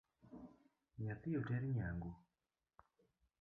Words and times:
Nyathi 1.03 1.29
oter 1.39 1.63
nyangu? 1.73 2.11